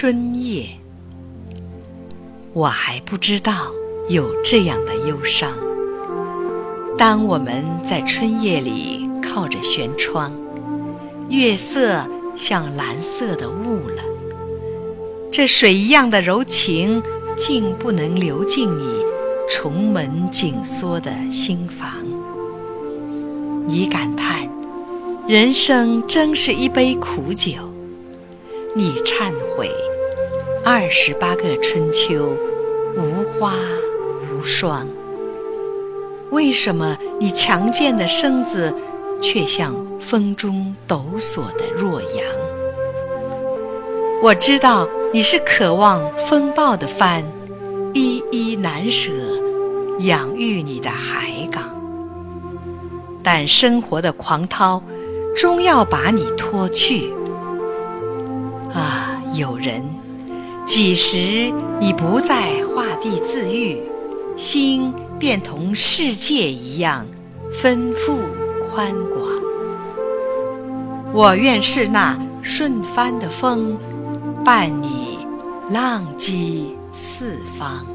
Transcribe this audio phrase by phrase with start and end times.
[0.00, 0.64] 春夜，
[2.52, 3.72] 我还不知道
[4.08, 5.50] 有这样的忧伤。
[6.96, 10.32] 当我们在春夜里靠着舷窗，
[11.28, 12.06] 月色
[12.36, 14.04] 像蓝色的雾了，
[15.32, 17.02] 这水一样的柔情
[17.36, 19.02] 竟不能流进你
[19.50, 21.90] 重门紧缩的心房。
[23.66, 24.48] 你感叹，
[25.26, 27.54] 人生真是一杯苦酒。
[28.78, 29.68] 你忏悔，
[30.64, 32.36] 二十八个春秋，
[32.96, 33.52] 无花
[34.30, 34.86] 无霜。
[36.30, 38.72] 为什么你强健的身子，
[39.20, 42.24] 却像风中抖擞的弱羊？
[44.22, 47.24] 我知道你是渴望风暴的帆，
[47.94, 49.10] 依依难舍，
[50.02, 51.64] 养育你的海港。
[53.24, 54.80] 但生活的狂涛，
[55.34, 57.12] 终要把你拖去。
[59.38, 59.82] 有人，
[60.66, 63.80] 几时已不再画地自愈，
[64.36, 67.06] 心便同世界一样
[67.62, 68.18] 丰富
[68.68, 69.28] 宽广。
[71.12, 73.78] 我愿是那顺帆的风，
[74.44, 75.18] 伴你
[75.70, 77.86] 浪迹四方。